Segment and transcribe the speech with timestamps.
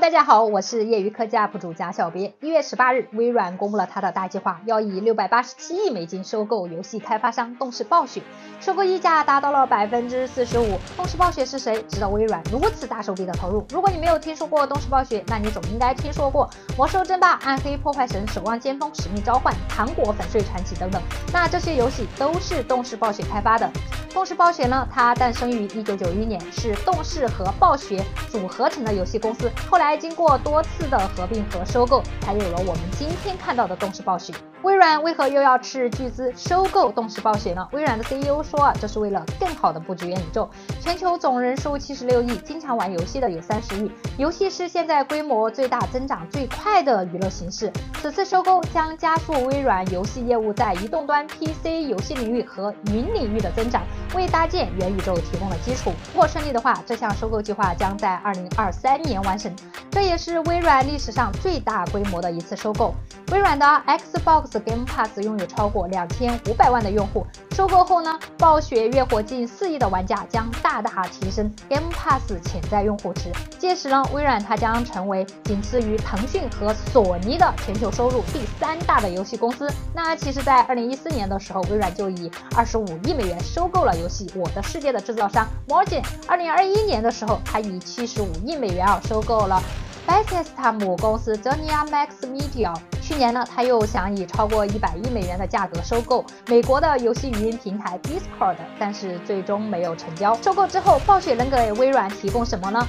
[0.00, 2.32] 大家好，我是业余科技 UP 主贾小别。
[2.40, 8.22] 一月十八日，微软公布了它的大计划，要以六百八十七亿美金收购游戏开发商动视暴雪，
[8.60, 10.78] 收购溢价达到了百分之四十五。
[10.96, 11.82] 动视暴雪是谁？
[11.88, 13.66] 知道微软如此大手笔的投入？
[13.70, 21.02] 如果你没有听说过动视暴雪，那你总应该听说过《魔兽争霸》《暗黑破坏神》《守望先锋》《使命召唤》《糖果粉碎传奇》等等。
[21.32, 23.68] 那这些游戏都是动视暴雪开发的。
[24.14, 29.50] 动视暴雪呢，它诞生于一九九一年，是动视和暴雪组合成的游戏公司。
[29.70, 34.32] 后来经过多次的合并和收购，才有了我们今天看到的动视暴雪。
[34.62, 37.66] 微软为何又要斥巨资收购动视暴雪呢？
[37.70, 40.50] 微软的 CEO 说啊，这是为了更好的布局元宇宙。
[40.80, 47.72] 全球总人数七十六亿，经常玩游戏的有三十亿，游戏是现在规模最大、增长最快的娱乐形式。
[48.02, 53.82] 此次收购将加速微软游戏业务在移动端 PC 游戏领域和云领域的增长，
[54.14, 55.92] 为搭建元宇宙提供了基础。
[56.12, 59.54] 如果顺利的话，这项收购计划将在二零二三年完成。
[59.90, 62.94] 这也是微软历史上最大规模的一次收购。
[63.32, 67.26] 微软的 Xbox Game Pass 拥有超过两千五百万的用户。
[67.58, 73.32] 收购后呢，暴雪月活近四亿的玩家将大大提升 Game Pass 潜在用户池。
[73.58, 79.68] 届时呢，微软它将成为仅次于腾讯和索尼的全球收入第三大的游戏公司。
[79.92, 86.04] 那其实，在二零一四年的时候，微软就以二十五亿美元收购了游戏《我的世界》的制造商 Morgan。
[86.28, 89.60] 二零二一年的时候，它以七十五亿美元啊收购了。
[90.06, 92.74] Bethesda 母公司 ZeniMax Media，
[93.08, 100.34] 去年呢，他又想以超过一百亿美元的价格收购美国的游戏语音平台 Discord，但是最终没有成交。
[100.42, 102.86] 收购之后，暴雪能给微软提供什么呢？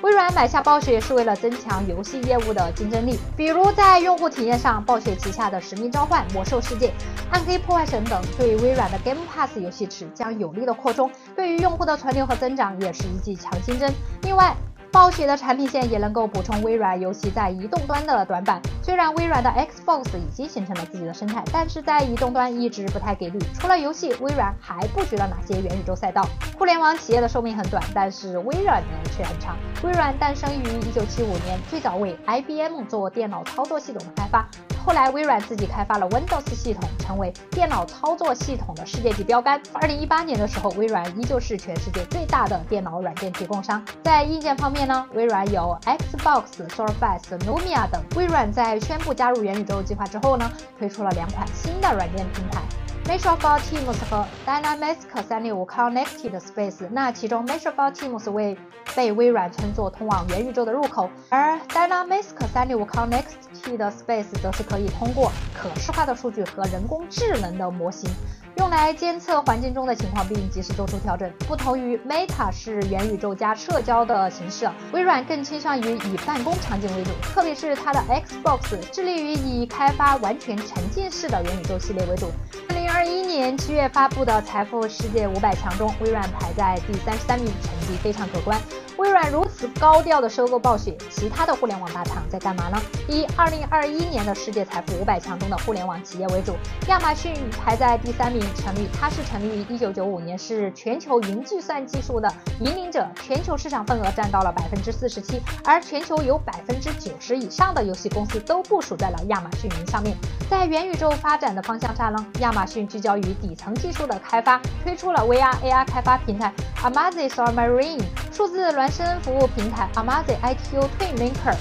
[0.00, 6.86] 微软买下暴雪是为了增强游戏业务的竞争力，比如在用户体验上，暴雪旗下的《使命召唤》《魔兽世界》
[7.30, 13.92] 《暗黑破坏神》等对微软的 Game Pass 游戏池将有力的扩充，对于用户的存留和增长也是一剂强心针。
[14.22, 14.56] 另外，
[14.90, 18.62] 暴雪的产品线也能够补充微软游戏在移动端的短板。
[18.88, 23.38] 虽然微软的 Xbox 已经形成了自己的生态，但是在移动端一直不太给力。
[23.60, 26.26] 除了游戏，微软还布局了哪些元宇宙赛道？
[26.58, 29.58] 互联网企业的寿命很短，但是微软呢却很长。
[29.82, 34.48] 微软诞生于1975年，最早为 IBM 做电脑操作系统的开发。
[34.86, 39.60] 后来，微软自己开发了 Windows 系统，成为电脑操作系统的世界级标杆。
[39.74, 43.84] 二零一八年的时候，微软依旧是全世界最大的电脑软件提供商。
[44.02, 48.02] 在硬件方面呢，微软有 Xbox、Surface、Lumia 等。
[48.16, 52.62] 微软在宣布加入元宇宙计划之后呢，推出了两款新的软件平台。
[53.04, 58.58] Microsoft Teams 和 Dynamics 365 Connected Space，那其中 Microsoft Teams 为
[58.94, 68.10] 被微软称作通往元宇宙的入口，而 Dynamics 365 Connected T 的 Space 则是可以通过可视化的数据和人工智能的模型。
[68.56, 71.30] 用来监测环境中的情况，并及时做出调整。
[71.46, 82.32] 不同于 Meta 是元宇宙加社交的形式，微软更倾向于以办公场景为主，特别是它的 Xbox 致力于以开发完全沉浸式的元宇宙系列为主。
[82.68, 88.60] 二零二一年七月发布的财富世界五百强中，微软排在第三十三名，成绩非常可观。
[88.98, 92.76] 微软如此高调的收购暴雪，其他的互联网大厂在干嘛呢？
[93.06, 96.56] 以二零二一年的世界财富五百强中的互联网企业为主，
[96.88, 97.32] 亚马逊
[97.64, 110.16] 排在第三名，成立它是成立于一九九五年，是全球云计算技术的引领者，全球市场份额占到了百分之四十七，而全球有百分之九十以上的游戏公司都部署在了亚马逊云上面。
[110.50, 118.02] 在元宇宙发展的方向上呢，亚马逊聚焦于底层技术的开发，推出了 VR AR 开发平台 Amazon Marine。
[118.32, 121.54] 数字孪生服务平台 Amazon ITU Twin Maker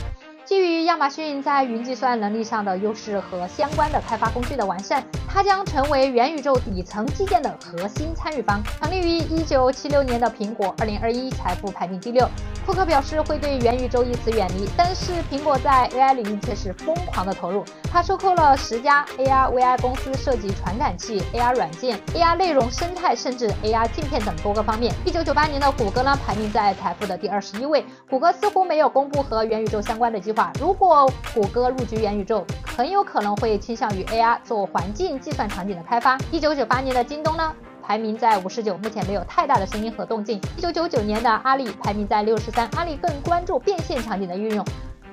[0.46, 8.64] 基于亚马逊在云计算能力上的优势和相关的开发工具的完善，它将成为元宇宙底层基建的核心参与方。
[8.80, 12.26] 成立于一九七六年的苹果二零二一财富排名第六。
[12.68, 17.64] 库克表示会对元宇宙一词远离，但是苹果在 AI 领域却是疯狂的投入。
[17.90, 24.94] 他收购了十家 AR VR 公司，涉及传感器、AR 软件、AR 内容生态，甚至 AR 镜片等多个方面。
[25.06, 27.86] 一九九八年的谷歌呢，排名在财富的第二十一位。
[28.10, 30.52] 谷歌似乎没有公布和元宇宙相关的计划。
[30.60, 36.18] 如果谷歌入局元宇宙，很有可能会倾向于 AR 做环境计算场景的开发。
[36.34, 37.56] 一九九八年的京东呢？
[37.88, 40.42] 排名在五十九，目前没有太大的声音和动静。
[40.58, 44.66] 一九九九年的阿里排名在六十三，阿里更关注变现场景的运用。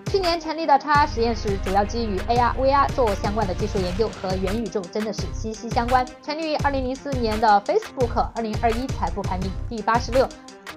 [0.06, 6.04] 去年成立的叉实验室主要基于 AR、VR 做相关的技术研究，和元宇宙真的是息息相关。
[6.20, 10.28] 成立于二零零四年的 Facebook，二零二一财富排名第八十六。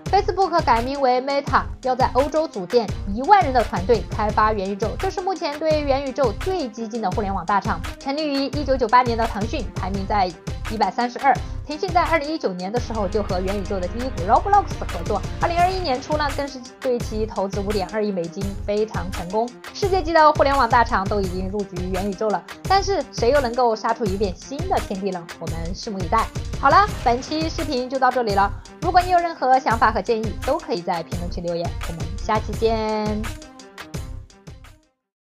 [0.05, 7.81] Facebook 改名为 Meta，要在欧洲组建一万人的团队开发元宇宙，这是目前对元宇宙最激进的互联网大厂。
[7.99, 10.31] 成立于一九九八年的腾讯排名在
[10.69, 11.35] 一百三十二。
[11.67, 19.47] 腾讯在二零一九年的时候就和元宇宙的第一股 Roblox 合作，二零二一年初呢更是对其投资五点二亿美金，非常成功。
[19.73, 25.27] 世界级的互联网大厂都已经入局元宇宙了，但是谁又能够杀出一片新的天地呢？
[25.41, 26.25] 我们拭目以待。
[26.61, 28.49] 好了，本期视频就到这里了。
[28.81, 31.69] 如果你有任何想法和建议，都可以在评论区留言。
[31.89, 33.46] 我们下期见。